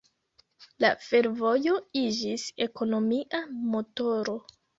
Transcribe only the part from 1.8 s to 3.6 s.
iĝis ekonomia